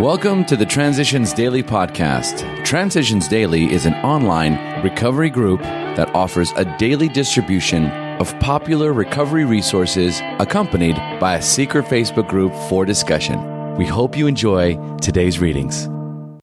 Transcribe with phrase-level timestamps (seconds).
[0.00, 2.64] Welcome to the Transitions Daily podcast.
[2.64, 7.86] Transitions Daily is an online recovery group that offers a daily distribution
[8.20, 13.76] of popular recovery resources accompanied by a secret Facebook group for discussion.
[13.76, 15.88] We hope you enjoy today's readings.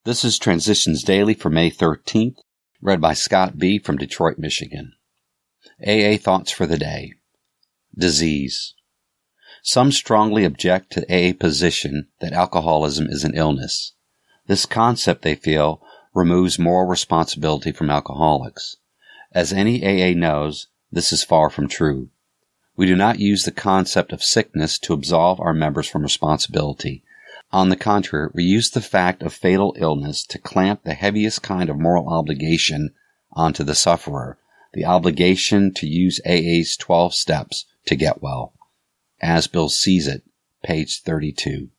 [0.05, 2.37] This is Transitions Daily for May 13th,
[2.81, 3.79] read by Scott B.
[3.79, 4.93] from Detroit, Michigan.
[5.85, 7.15] AA Thoughts for the Day
[7.95, 8.75] Disease.
[9.63, 13.93] Some strongly object to AA position that alcoholism is an illness.
[14.47, 15.83] This concept, they feel,
[16.15, 18.77] removes moral responsibility from alcoholics.
[19.31, 22.09] As any AA knows, this is far from true.
[22.75, 27.03] We do not use the concept of sickness to absolve our members from responsibility.
[27.51, 31.69] On the contrary, we use the fact of fatal illness to clamp the heaviest kind
[31.69, 32.95] of moral obligation
[33.33, 34.39] onto the sufferer,
[34.73, 38.55] the obligation to use AA's 12 steps to get well
[39.21, 40.23] as Bill sees it,
[40.63, 41.69] page 32.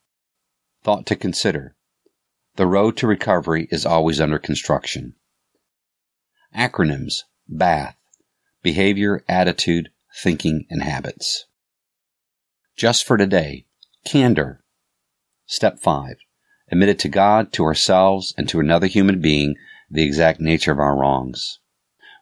[0.83, 1.75] Thought to consider.
[2.55, 5.15] The road to recovery is always under construction.
[6.55, 7.95] Acronyms BATH
[8.61, 11.45] Behavior, Attitude, Thinking, and Habits.
[12.77, 13.65] Just for today,
[14.05, 14.63] candor.
[15.45, 16.15] Step 5.
[16.71, 19.55] Admitted to God, to ourselves, and to another human being
[19.91, 21.59] the exact nature of our wrongs.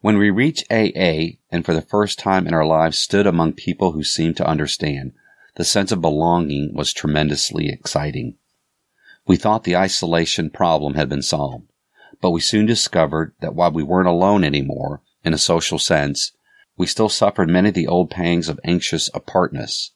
[0.02, 3.91] When we reach AA and for the first time in our lives stood among people
[3.91, 5.13] who seemed to understand,
[5.57, 8.35] the sense of belonging was tremendously exciting.
[9.27, 11.67] We thought the isolation problem had been solved,
[12.19, 16.31] but we soon discovered that while we weren't alone anymore, in a social sense,
[16.77, 19.91] we still suffered many of the old pangs of anxious apartness.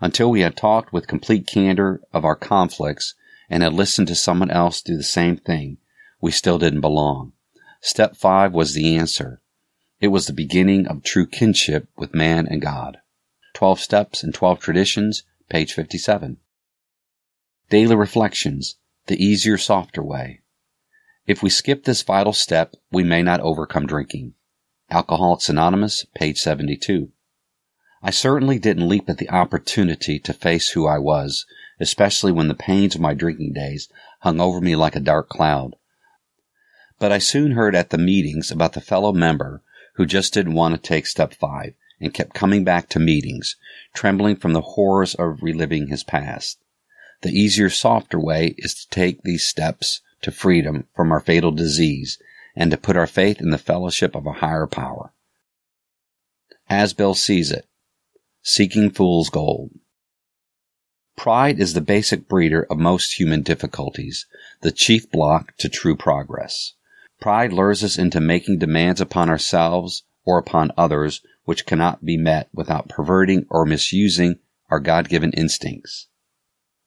[0.00, 3.16] Until we had talked with complete candor of our conflicts
[3.50, 5.78] and had listened to someone else do the same thing,
[6.20, 7.32] we still didn't belong.
[7.80, 9.40] Step five was the answer.
[10.00, 12.98] It was the beginning of true kinship with man and God.
[13.54, 16.38] 12 Steps and 12 Traditions, page 57.
[17.70, 20.40] Daily Reflections, the easier, softer way.
[21.26, 24.34] If we skip this vital step, we may not overcome drinking.
[24.90, 27.12] Alcoholics Anonymous, page 72.
[28.02, 31.44] I certainly didn't leap at the opportunity to face who I was,
[31.80, 33.88] especially when the pains of my drinking days
[34.20, 35.76] hung over me like a dark cloud.
[36.98, 39.62] But I soon heard at the meetings about the fellow member
[39.94, 43.56] who just didn't want to take step five and kept coming back to meetings,
[43.94, 46.58] trembling from the horrors of reliving his past.
[47.22, 52.18] The easier, softer way is to take these steps to freedom from our fatal disease
[52.54, 55.12] and to put our faith in the fellowship of a higher power.
[56.68, 57.66] As Bill sees it,
[58.42, 59.70] seeking fool's gold.
[61.16, 64.26] Pride is the basic breeder of most human difficulties,
[64.60, 66.74] the chief block to true progress.
[67.20, 72.48] Pride lures us into making demands upon ourselves or upon others which cannot be met
[72.52, 74.38] without perverting or misusing
[74.70, 76.06] our God-given instincts.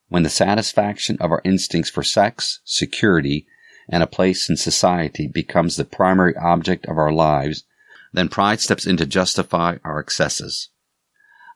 [0.08, 3.48] When the satisfaction of our instincts for sex, security,
[3.90, 7.64] and a place in society becomes the primary object of our lives,
[8.14, 10.70] then pride steps in to justify our excesses.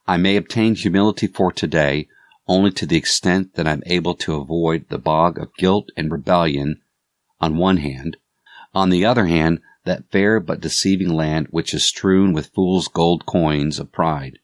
[0.07, 2.07] I may obtain humility for today
[2.47, 6.81] only to the extent that I'm able to avoid the bog of guilt and rebellion
[7.39, 8.17] on one hand,
[8.75, 13.25] on the other hand, that fair but deceiving land which is strewn with fools' gold
[13.25, 14.37] coins of pride.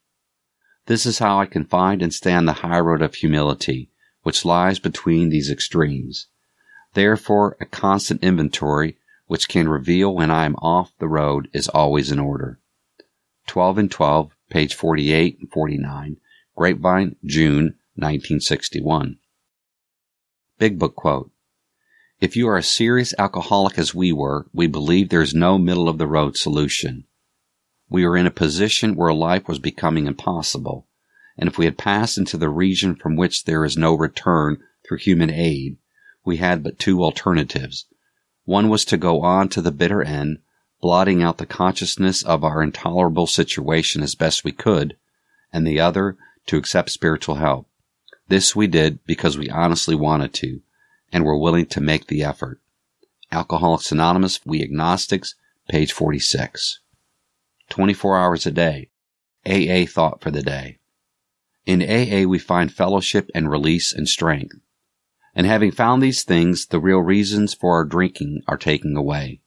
[0.86, 3.90] This is how I can find and stand the high road of humility,
[4.24, 6.28] which lies between these extremes.
[6.94, 8.98] Therefore, a constant inventory
[9.28, 12.60] which can reveal when I am off the road is always in order.
[13.48, 16.18] 12 and 12, page 48 and 49,
[16.56, 19.18] Grapevine, June 1961.
[20.58, 21.32] Big Book Quote
[22.22, 25.90] if you are a serious alcoholic as we were, we believe there is no middle
[25.90, 27.04] of the road solution.
[27.90, 30.88] We were in a position where life was becoming impossible,
[31.36, 35.00] and if we had passed into the region from which there is no return through
[35.00, 35.78] human aid,
[36.24, 37.88] we had but two alternatives.
[38.46, 40.38] One was to go on to the bitter end,
[40.80, 44.96] blotting out the consciousness of our intolerable situation as best we could,
[45.52, 47.68] and the other to accept spiritual help.
[48.28, 50.62] This we did because we honestly wanted to
[51.12, 52.60] and were willing to make the effort.
[53.32, 55.36] Alcoholics Anonymous, We Agnostics,
[55.70, 56.80] page 46.
[57.70, 58.90] 24 hours a day.
[59.46, 60.78] AA thought for the day.
[61.66, 64.56] In AA we find fellowship and release and strength.
[65.34, 69.42] And having found these things, the real reasons for our drinking are taken away.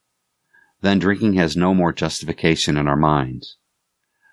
[0.81, 3.57] Then drinking has no more justification in our minds.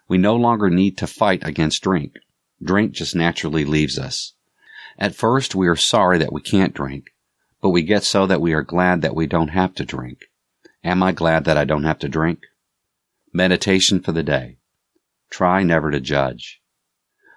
[0.08, 2.14] We no longer need to fight against drink.
[2.64, 4.34] Drink just naturally leaves us.
[4.98, 7.14] At first we are sorry that we can't drink,
[7.62, 10.26] but we get so that we are glad that we don't have to drink.
[10.84, 12.40] Am I glad that I don't have to drink?
[13.34, 14.58] Meditation for the day.
[15.30, 16.62] Try never to judge.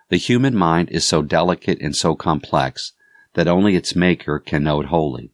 [0.08, 2.92] The human mind is so delicate and so complex
[3.34, 5.32] that only its maker can know it wholly.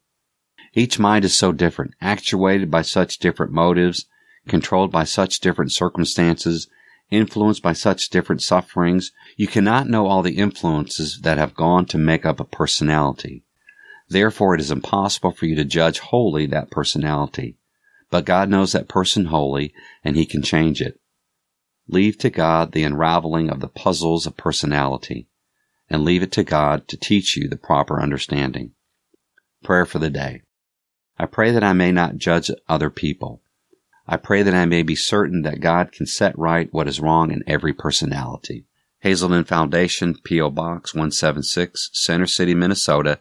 [0.74, 4.06] Each mind is so different, actuated by such different motives,
[4.48, 6.68] controlled by such different circumstances,
[7.10, 11.98] influenced by such different sufferings, you cannot know all the influences that have gone to
[11.98, 13.44] make up a personality.
[14.10, 17.56] Therefore, it is impossible for you to judge wholly that personality.
[18.10, 19.72] But God knows that person wholly,
[20.04, 21.00] and He can change it.
[21.86, 25.28] Leave to God the unraveling of the puzzles of personality,
[25.88, 28.72] and leave it to God to teach you the proper understanding.
[29.62, 30.42] Prayer for the day.
[31.16, 33.42] I pray that I may not judge other people.
[34.08, 37.30] I pray that I may be certain that God can set right what is wrong
[37.30, 38.66] in every personality.
[39.00, 40.50] Hazelden Foundation, P.O.
[40.50, 43.20] Box 176, Center City, Minnesota